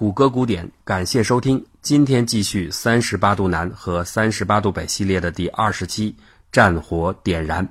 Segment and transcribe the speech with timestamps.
[0.00, 1.62] 谷歌古典，感谢收听。
[1.82, 6.16] 今天继续三十八度南和三十八度北系列的第二十期，
[6.50, 7.68] 战火点燃。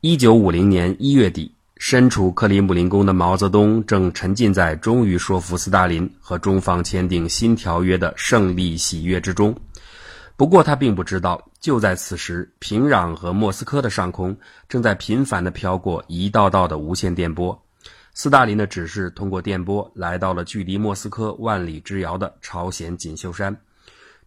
[0.00, 9.54] 一九五零年一月底，身处克里姆林宫的毛泽东正沉浸在终于说服斯大林和中方签订新条约的胜利喜悦之中。
[10.36, 14.36] 不过，他并不知道，就在此时，平壤和莫斯科的上空
[14.68, 17.56] 正在频繁地飘过一道道的无线电波。
[18.22, 23.56] 斯大林的指示通过电波来到了距离莫斯科万里之遥的朝鲜锦绣山。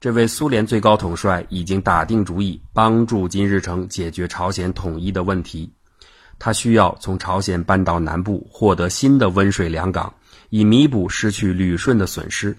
[0.01, 5.71] 这位苏联最高统帅已经打定主意帮助金日成解决朝鲜统一的问题。
[6.39, 10.11] 他需要从朝鲜半岛南部获得新的温水良港，
[10.49, 12.57] 以弥补失去旅顺的损失。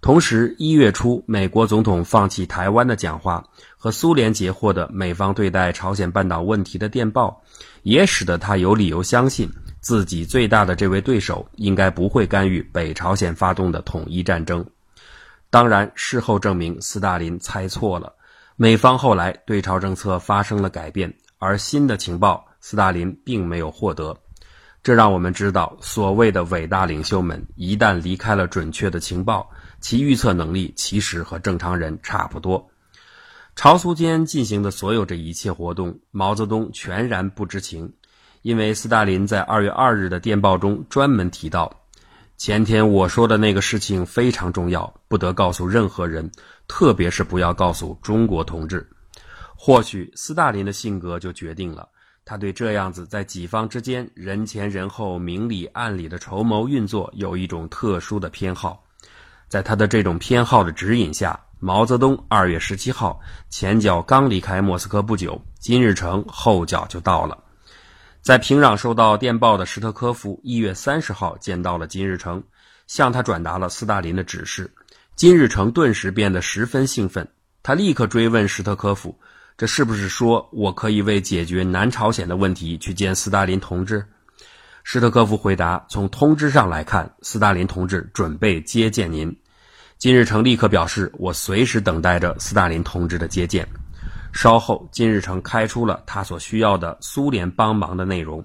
[0.00, 3.46] 同时，一月初美国总统放弃台湾的讲话
[3.76, 7.38] 和苏联截获的美方对待朝鲜半岛问题的电报，
[7.82, 9.46] 也使得他有理由相信。
[9.84, 14.64] 自己最大的这位对手应该不会干预北朝鲜发动的统一战争。
[15.50, 18.10] 当然，事后证明斯大林猜错了，
[18.56, 24.16] 美方后来对朝政策发生了改变，而新的情报斯大林并没有获得。
[24.82, 29.46] 这让我们知道，所谓的伟大领袖们一旦离开了准确的情报，
[29.82, 32.66] 其预测能力其实和正常人差不多。
[33.54, 37.92] 朝苏间进行的所有这一切活动，毛泽东全然不知情。
[38.44, 41.74] 因为斯大林在二月二日的电报中专门提到，
[42.36, 46.30] 前天我说的那个事情非常重要，不得告诉任何人，
[46.68, 48.86] 特别是不要告诉中国同志。
[49.56, 51.88] 或许斯大林的性格就决定了，
[52.22, 58.84] 他对这样子在己方之间人前人后、明里暗里的筹谋运作有一种特殊的偏好。
[59.48, 67.38] 在他的这种偏好的指引下，毛泽东二月十七号前脚刚离开莫斯科不久，金日成后脚就到了。
[68.24, 72.42] 在平壤收到电报的史特科夫，一月三十号见到了金日成，
[72.86, 74.72] 向他转达了斯大林的指示。
[75.14, 77.28] 金日成顿时变得十分兴奋，
[77.62, 79.14] 他立刻追问史特科夫
[79.58, 84.02] ：“这是不是说我可以为解决南朝鲜的问题去见斯大林同志？”
[84.84, 89.38] 史特科夫回答：“从通知上来看，斯大林同志准备接见您。”
[90.00, 93.68] 金日成立刻表示：“我随时等待着斯大林同志的接见。”
[94.34, 98.44] 稍后，金日成开出了他所需要的苏联帮忙的内容：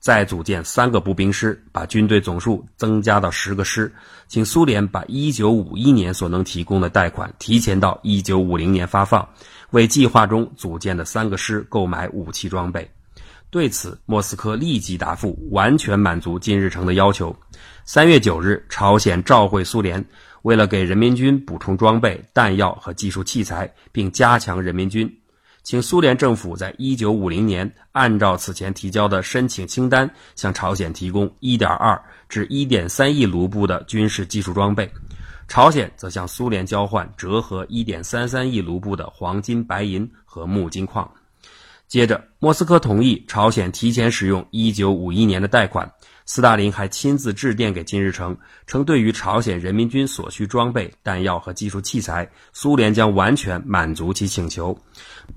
[0.00, 3.90] 再组建三个步兵师，把军队总数增加到十个师，
[4.26, 9.26] 请苏联把1951年所能提供的贷款提前到1950年发放，
[9.70, 12.90] 为计划中组建的三个师购买武器装备。
[13.50, 17.34] 对此，莫斯科立即答复，完全满足金日成的要求。
[17.84, 20.04] 三月九日，朝鲜召会苏联。
[20.42, 25.12] 为了给人民军补充装备、弹药和技术器材，并加强人民军，
[25.70, 34.90] 请苏联政府在1950年按照此前提交的申请清单，向朝鲜提供1.2至1.3亿卢布的军事技术装备，
[35.46, 41.08] 朝鲜则向苏联交换折合1.33亿卢布的黄金、白银和钼金矿。
[41.90, 45.90] 接着，莫斯科同意朝鲜提前使用1951年的贷款。
[46.24, 54.78] 斯大林还亲自致电给金日成，称对于朝鲜人民军所需装备、弹药和技术器材，苏联将完全满足其请求。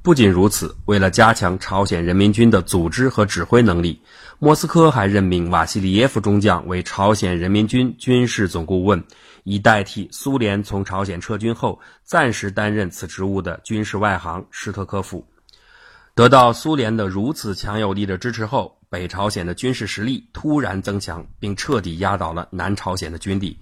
[0.04, 4.00] 不仅如此，为了加强朝鲜人民军的组织和指挥能力，
[4.38, 9.04] 莫斯科还任命瓦西里耶夫中将为朝鲜人民军军事总顾问，
[9.44, 15.28] 以代替苏联从朝鲜撤军后暂时担任此职务的军事外行施特科夫。
[16.16, 23.58] 得到苏联的如此强有力的支持后，北朝鲜的军事实力突然增强，并彻底压倒了南朝鲜的军力。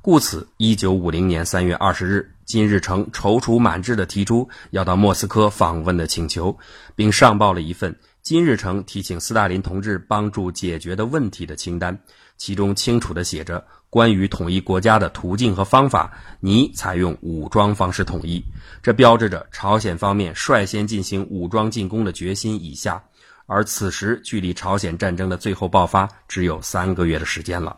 [0.00, 6.58] 故此，一九五零年三月二十日，金日成踌躇满志地提出要到莫斯科访问的请求，
[6.96, 11.98] 并上报了一份金日成提请斯大林同志帮助解决的问题的清单，
[12.36, 13.64] 其中清楚地写着。
[13.90, 18.42] 关于统一国家的途径和方法，你采用武装方式统一，
[18.80, 23.02] 这标志着朝鲜方面率先进行武装进攻的决心已下。
[23.46, 27.76] 而此时距离朝鲜战争的最后爆发只有三个月的时间了。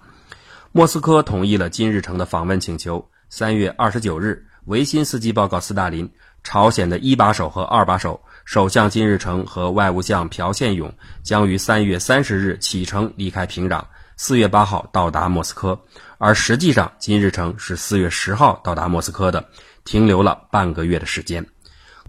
[0.72, 3.02] 莫斯科同意了金日成的访问请求。
[3.30, 6.08] 三月二十九日，维新斯基报告斯大林，
[6.44, 10.92] 朝鲜的一把手和二把手，首相金日成和外务相朴宪勇
[11.22, 13.82] 将于三月三十日启程离开平壤。
[14.16, 15.76] 四月八号到达莫斯科，
[16.18, 19.44] 而实际上金日成是四月十号到达莫斯科的，
[19.84, 21.44] 停留了半个月的时间。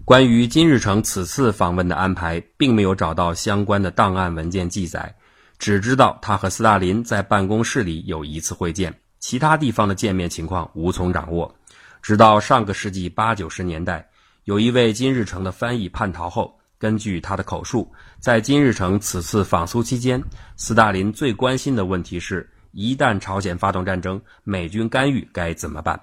[0.04, 5.12] 关于金日成此次访问的安排，并没有找到相关的档案文件记载，
[5.58, 11.52] 只知道他和斯大林在办公室里有一次会见，其他地方的见面情况无从掌握。
[12.00, 14.08] 直到上个世纪八九十年代，
[14.46, 16.56] 有一位金日成的翻译叛逃后。
[16.78, 17.90] 根据他的口述，
[18.20, 20.22] 在金日成此次访苏期间，
[20.56, 25.98] 斯大林最关心的问题是一旦朝鲜发动战争，美军干预该怎么办？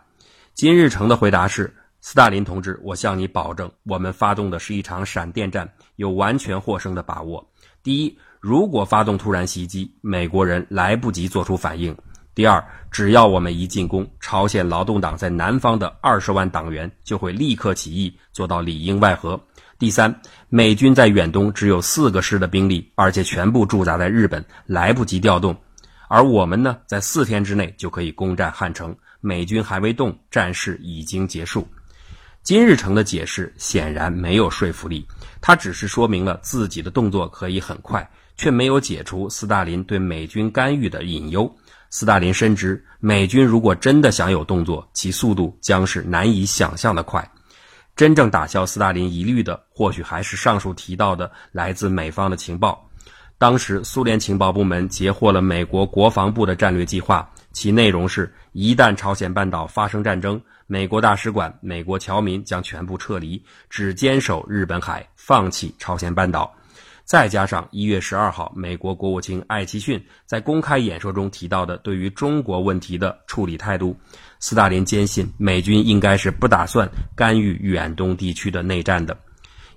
[0.56, 7.48] 金日成的回答是：斯大林同志，我向你保证，我们发动的是一场闪电战，有完全获胜的把握。
[7.84, 11.94] 第一，如果发动突然袭击，美国人来不及做出反应；
[12.36, 19.40] 第二，只要我们一进攻，朝鲜劳动党在南方的二十万党员就会立刻起义，做到里应外合。
[19.78, 20.14] 第三，
[20.50, 25.56] 美军在远东只有四个师的兵力，而且全部驻扎在日本，来不及调动。
[26.10, 31.68] 而我们呢，在四天之内就可以攻占汉城，美军还未动，战事已经结束。
[32.42, 35.06] 金日成的解释显然没有说服力，
[35.40, 41.50] 他只是说明了自己的动作可以很快，却没有解除斯大林对美军干预的隐忧。
[41.96, 47.24] 斯大林深知，美军如果真的想有动作，其速度将是难以想象的快。
[47.96, 52.84] 真正打消斯大林疑虑的，或许还是上述提到的来自美方的情报。
[53.38, 60.42] 当时，苏联情报部门截获了美国国防部的战略计划，其内容是：一旦朝鲜半岛发生战争。
[60.66, 66.52] 美国大使馆、美国侨民将全部撤离，只坚守日本海，放弃朝鲜半岛。
[67.04, 73.96] 再加上一月十二号，美国国务卿艾奇逊在公开演说中提到的对于中国问题的处理态度，
[74.40, 79.18] 斯大林坚信美军应该是不打算干预远东地区的内战的。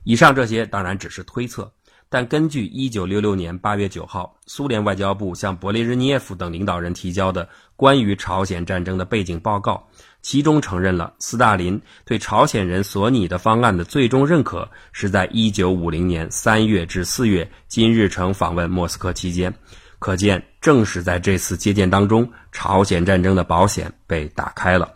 [0.05, 1.71] 以上这些当然只是推测。
[2.09, 9.85] 但根据1966年8月9号苏联外交部向勃列日涅夫等领导人提交的关于朝鲜战争的背景报告，
[10.27, 19.55] 其中承认了斯大林对朝鲜人所拟的方案的最终认可是在1950年3月至4月金日成访问莫斯科期间。
[20.01, 24.93] 可见，正是在这次接见当中，朝鲜战争的保险被打开了。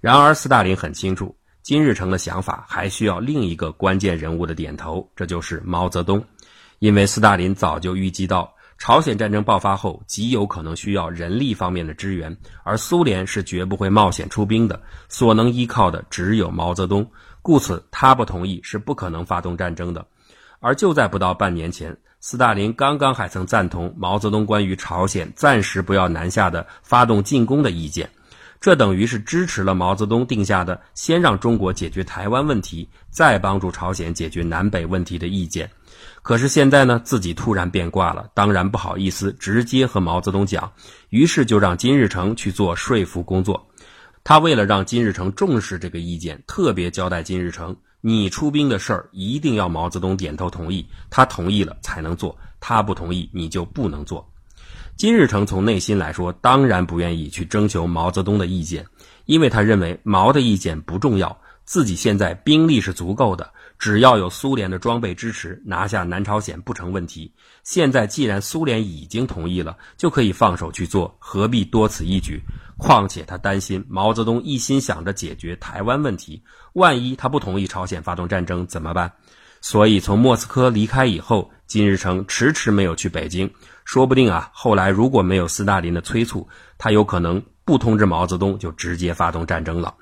[0.00, 6.24] 然而，斯大林很清楚，金日成的想法还需要另一个关键人物的点头，这就是毛泽东。
[6.78, 17.08] 因为斯大林早就预计到朝鲜战争爆发后极有可能需要人力方面的支援，而苏联是绝不会冒险出兵的，所能依靠的只有毛泽东，
[17.40, 20.04] 故此他不同意是不可能发动战争的。
[20.60, 28.08] 而就在不到半年前，斯大林刚刚还曾赞同毛泽东关于朝鲜暂时不要南下的发动进攻的意见，
[28.64, 35.70] 这等于是支持了毛泽东定下的先让中国解决台湾问题，再帮助朝鲜解决南北问题的意见。
[36.22, 40.72] 可是现在呢，自己突然变卦了，当然不好意思直接和毛泽东讲，
[41.10, 43.62] 于是就让金日成去做说服工作。
[44.24, 54.26] 他为了让金日成重视这个意见，特别交代金日成：你出兵的事儿一定要毛泽东点头同意，他同意了才能做，他不同意你就不能做。
[54.96, 58.86] 金日成从内心来说，当然不愿意去征求毛泽东的意见，
[59.26, 63.50] 因为他认为毛的意见不重要，自己现在兵力是足够的。
[63.76, 67.30] 只要有苏联的装备支持，拿下南朝鲜不成问题。
[67.64, 72.40] 现在既然苏联已经同意了，就可以放手去做，何必多此一举？
[72.78, 76.40] 况且他担心毛泽东一心想着解决台湾问题，
[76.74, 79.12] 万一他不同意朝鲜发动战争怎么办？
[79.60, 83.50] 所以从莫斯科离开以后，金日成迟迟没有去北京。
[83.84, 86.48] 说不定啊，后来如果没有斯大林的催促，
[86.78, 89.94] 他有可能不通知毛泽东就直接发动战争了。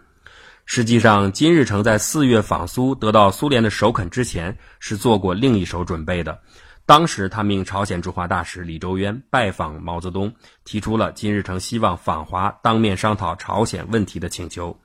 [0.64, 6.40] 实际上，金日成在四月访苏得到苏联的首肯之前，是做过另一手准备的。
[6.86, 10.32] 当时，他命朝鲜驻华大使李周渊拜访毛泽东，
[10.64, 14.76] 提出了金日成希望访华当面商讨朝鲜问题的请求。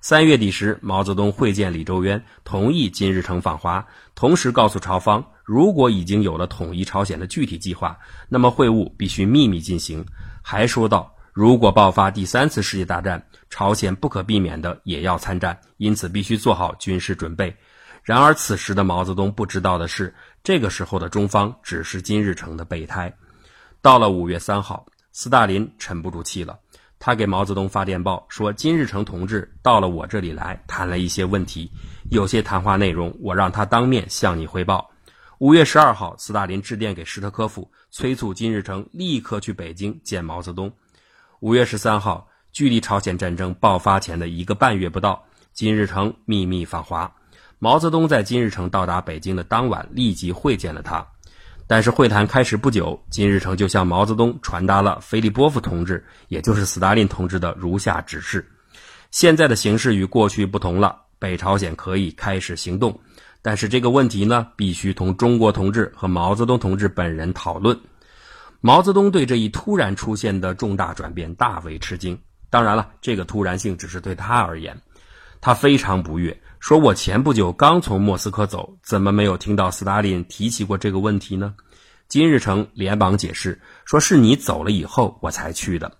[0.00, 10.04] 三月底时，毛泽东会见李周渊，同意金日成访华，同时告诉朝方，如果已经有了统一朝鲜的具体计划，那么会晤必须秘密进行。
[10.42, 11.14] 还说道。
[11.32, 17.56] 如果爆发第三次世界大战，朝鲜不可避免的也要参战，因此必须做好军事准备。
[18.02, 23.14] 然而，此时的毛泽东不知道的是，这个时候的中方只是金日成的备胎。
[23.80, 26.58] 到了五月三号，斯大林沉不住气了，
[27.00, 31.70] 他给毛泽东发电报说：“金日成同志到了我这里来，谈了一些问题，
[32.10, 34.88] 有些谈话内容我让他当面向你汇报。”
[35.40, 40.70] 五月十二号，斯大林致电给施特科夫，催促金日成立刻去北京见毛泽东。
[41.40, 47.10] 五月十三号，距离朝鲜战争爆发前的一个半月不到，金日成秘密访华。
[47.58, 51.06] 毛泽东在金日成到达北京的当晚立即会见了他。
[51.70, 58.44] 但是会谈开始不久，金日成就向毛泽东传达了菲利波夫同志，也就是斯大林同志的如下指示：
[59.12, 62.98] 现在的形势与过去不同了，北朝鲜可以开始行动，
[63.40, 67.78] 但是这个问题呢，必须同中国同志和毛泽东同志本人讨论。
[68.60, 72.20] 毛泽东对这一突然出现的重大转变大为吃惊。
[72.50, 74.76] 当然了，这个突然性只是对他而言，
[75.40, 81.54] 他非常不悦，说：“我前不久刚从莫斯科走，怎么没有听到斯大林提起过这个问题呢？”
[82.08, 85.90] 金日成连忙解释说：“是你走了以后我才去的。”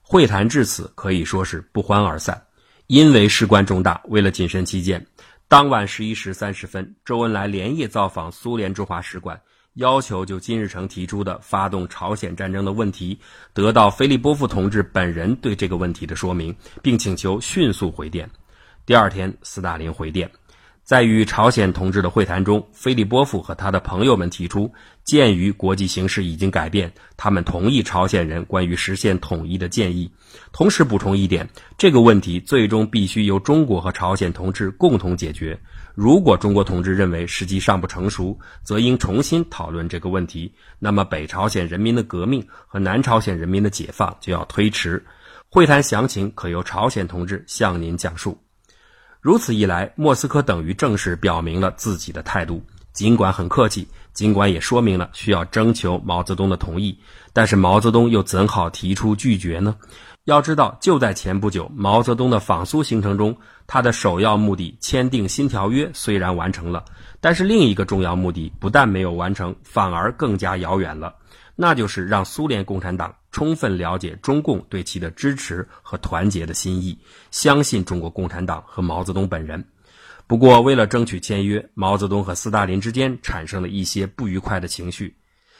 [0.00, 2.40] 会谈至此可以说是不欢而散。
[2.86, 5.04] 因为事关重大，为了谨慎起见，
[5.48, 9.40] 当晚十一时三十分，周恩来连夜造访苏联驻华使馆。
[9.76, 13.18] 要求就金日成提出的发动朝鲜战争的问题，
[13.52, 18.30] 得到菲利波夫同志本人对这个问题的说明，并请求迅速回电。
[18.86, 20.30] 第二天，斯大林回电。
[20.82, 24.70] 在与朝鲜同志的会谈中，菲利波夫和他的朋友们提出，
[25.04, 30.12] 鉴于国际形势已经改变，他们同意朝鲜人关于实现统一的建议。
[30.52, 31.48] 同时补充一点，
[31.78, 35.58] 这个问题最终必须由中国和朝鲜同志共同解决。
[35.94, 40.52] 如果中国同志认为时机尚不成熟，则应重新讨论这个问题。
[40.78, 45.02] 那么，北朝鲜人民的革命和南朝鲜人民的解放就要推迟。
[45.48, 48.43] 会谈详情可由朝鲜同志向您讲述。
[49.24, 52.62] 如此一来，莫斯科等于正式表明了自己的态度，
[52.92, 56.94] 尽管很客气，尽管也说明了需要征求毛泽东的同意，
[57.32, 59.74] 但是毛泽东又怎好提出拒绝呢？
[60.24, 63.34] 要知道，就在前不久，毛泽东的访苏行程中，
[63.66, 66.84] 他的首要目的签订新条约虽然完成了，
[67.18, 71.14] 但是另一个重要目的不但没有完成，反而更加遥远了。
[71.56, 76.96] 那就是让苏联共产党充分了解中共对其的支持和团结的心意，
[77.32, 79.64] 相信中国共产党和毛泽东本人。
[80.28, 85.16] 不过，为了争取签约，毛泽东和斯大林之间产生了一些不愉快的情绪。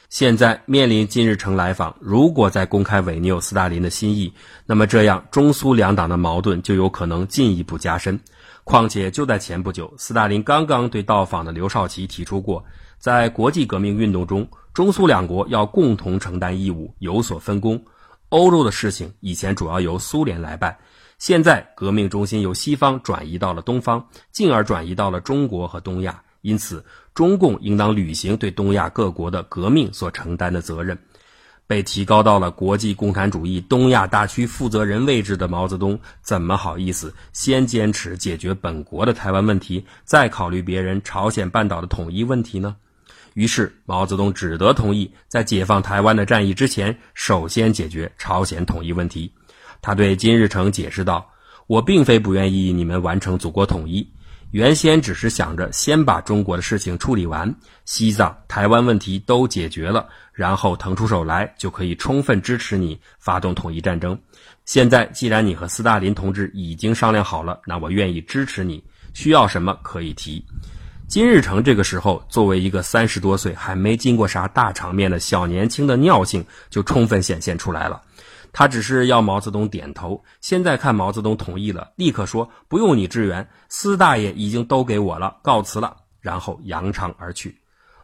[0.09, 4.33] 现在面临金日成来访，如果再公开违拗斯大林的心意，
[4.65, 8.17] 那么这样中苏两党的矛盾就有可能进一步加深。
[8.63, 12.63] 况且就在前不久，斯大林刚刚对到访的刘少奇提出过，
[12.97, 14.47] 在国际革命运动中。
[14.75, 17.81] 中苏两国要共同承担义务，有所分工。
[18.27, 20.77] 欧洲的事情以前主要由苏联来办，
[21.17, 26.21] 现在革命中心由西方转移到了东方，进而转移到了中国和东亚。
[26.41, 30.99] 因此，中共应当履行对东亚各国的革命所承担的责任。
[31.65, 42.75] 被提高到了国际共产主义东亚大区负责人位置的毛泽东，怎么好意思先坚持解决本国的台湾问题，再考虑别人朝鲜半岛的统一问题呢？
[43.35, 49.29] 于是，毛泽东只得同意在解放台湾的战役之前，首先解决朝鲜统一问题。
[49.81, 51.29] 他对金日成解释道
[51.67, 54.09] ：“我并非不愿意你们完成祖国统一，
[54.51, 64.17] 原先只是想着先把中国的事情处理完，西藏、台湾问题都解决了，然后腾出手来就可以充分支持你发动统一战争。
[64.63, 68.81] 现在既然你和斯大林同志已经商量好了，那我愿意支持你，
[69.13, 70.41] 需要什么可以提。”
[71.07, 78.01] 金日成这个时候，作为一个三十多岁还没经过啥大场面的小年轻的尿性就充分显现出来了。
[78.51, 80.23] 他只是要毛泽东点头。
[80.41, 85.97] 现在看毛泽东同意了，立刻说不用你支援，司大爷已经都给我了，告辞了。
[86.21, 87.59] 然后扬长而去。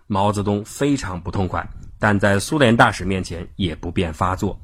[0.07, 1.67] 毛泽东非常不痛快，
[1.99, 4.61] 但在苏联大使面前也不便发作。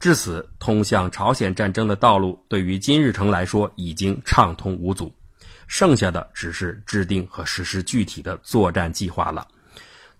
[0.00, 5.12] 至此，通向朝鲜战争的道路对于金日成来说已经畅通无阻。
[5.70, 9.46] 剩下的只是制定和实施具体的作战计划了。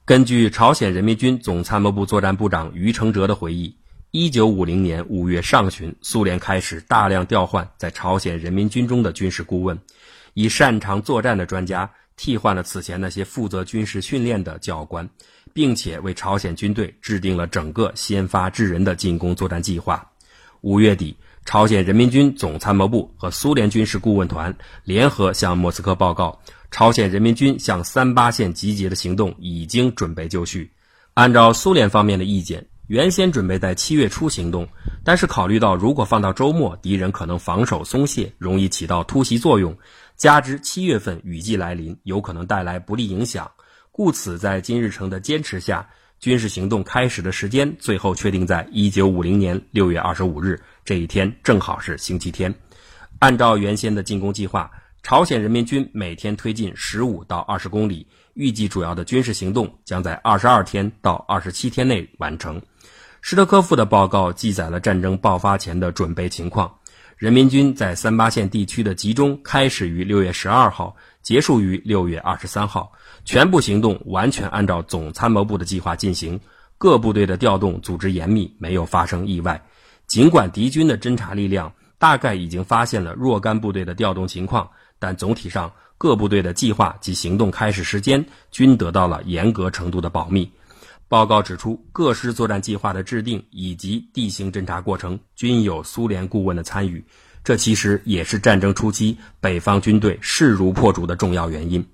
[0.05, 3.77] 根据朝鲜人民军总参谋部作战部长于承哲的回忆，
[4.13, 9.77] 一九五零年五月上旬，苏联开始大量调换在朝鲜人民军中的军事顾问，
[10.35, 15.11] 以擅长作战的专家替换了此前那些负责军事训练的教官，
[15.53, 20.09] 并且为朝鲜军队制定了整个先发制人的进攻作战计划。
[20.61, 21.17] 五月底。
[21.45, 24.55] 朝鲜人民军总参谋部和苏联军事顾问团
[24.85, 26.39] 联合向莫斯科报告，
[26.71, 30.71] 朝鲜人民军向三八线集结的行动已经准备就绪。
[31.15, 34.69] 按照苏联方面的意见，原先准备在七月初行动，
[35.03, 39.77] 但是考虑到如果放到周末，敌人可能防守松懈，容易起到突袭作用，
[40.17, 43.51] 加之七月份雨季来临，有可能带来不利影响，
[43.91, 45.89] 故此在金日成的坚持下，
[46.21, 50.61] 军事行动开始的时间最后确定在一九五零年六月二十五日。
[50.85, 52.55] 这一天正好是星期天，
[53.21, 54.71] 按照原先的进攻计划，
[55.03, 62.61] 朝鲜人民军每天推进十五到二十公里，预计主要的军事行动将在二十二天到二十七天内完成。
[63.23, 66.75] 施特科夫的报告记载了战争爆发前的准备情况：
[67.17, 72.93] 人民军在三八线地区的集中开始于六月十二号，结束于六月二十三号，
[73.25, 76.39] 全部行动完全按照总参谋部的计划进行，
[76.79, 79.63] 各部队的调动组织严密，没有发生意外。
[80.07, 90.51] 尽管敌军的侦察力量大概已经发现了若干部队的调动情况，但总体上各部队的计划及行动开始时间均得到了严格程度的保密。
[91.07, 97.05] 报告指出，各师作战计划的制定以及地形侦察过程均有苏联顾问的参与，
[97.45, 101.85] 这其实也是战争初期北方军队势如破竹的重要原因。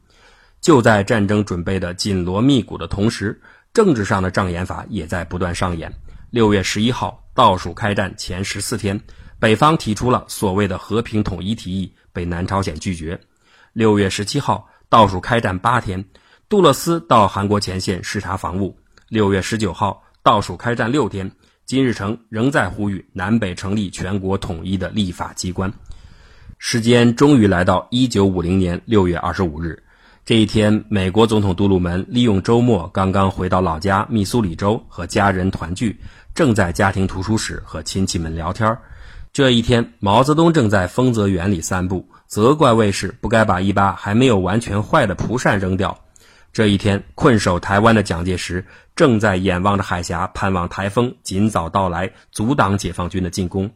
[0.61, 3.41] 就在战争准备的紧锣密鼓的同时。
[3.75, 5.93] 政治上的障眼法也在不断上演。
[6.31, 8.99] 六月十一号，倒数开战前十四天，
[9.39, 13.21] 北方提出了所谓的和平统一提议，被南朝鲜拒绝。
[13.75, 16.03] 六月十七号，倒数开战八天，
[16.49, 18.75] 杜勒斯到韩国前线视察防务。
[19.11, 21.31] 六月十九号，倒数开战六天，
[21.67, 25.71] 金日成仍在呼吁南北成立全国统一的立法机关。
[26.57, 29.83] 时间终于来到一九五零年六月二十五日，
[30.27, 36.01] 这一天，美国总统杜鲁门利用周末刚刚回到老家密苏里州和家人团聚，
[36.35, 38.77] 正在家庭图书室和亲戚们聊天。
[39.33, 45.97] 这一天，毛泽东正在丰泽园里散步，责怪卫士不该把一把还没有完全坏的蒲扇扔掉。
[46.53, 48.67] 这一天，困守台湾的蒋介石
[48.97, 53.71] 正在眼望着海峡，盼望台风尽早到来，阻挡解放军的进攻。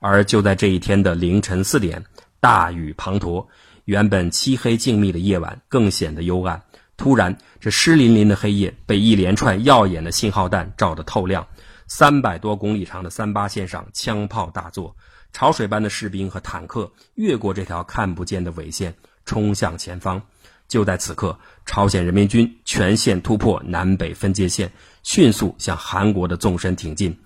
[0.00, 2.04] 而就在这一天的凌晨四点。
[2.40, 3.46] 大雨滂沱，
[3.84, 6.62] 原本漆黑静谧的夜晚更显得幽暗。
[6.96, 11.46] 突然，这湿淋淋的黑夜被一连串耀眼的信号弹照得透亮。
[11.88, 14.96] 三百多公里长的三八线上，枪炮大作，
[15.32, 20.22] 潮水般的士兵和坦克越过这条看不见的纬线，冲向前方。
[20.68, 24.72] 就在此刻，朝鲜人民军全线突破南北分界线，
[25.02, 27.18] 迅速向韩国的纵深挺进。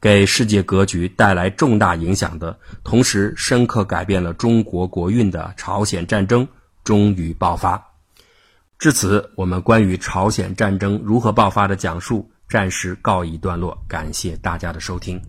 [0.00, 6.46] 给世界格局带来重大影响的同时，深刻改变了中国国运的朝鲜战争
[6.84, 7.82] 终于爆发。
[8.78, 13.76] 至此，我们关于朝鲜战争如何爆发的讲述暂时告一段落。
[13.88, 15.20] 感谢大家的收听。